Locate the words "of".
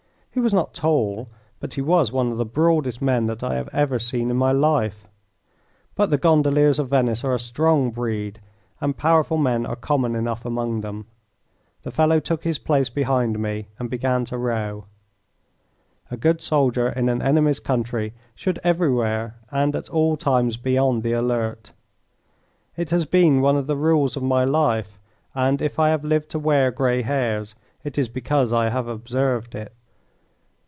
2.31-2.37, 6.79-6.87, 23.57-23.67, 24.15-24.23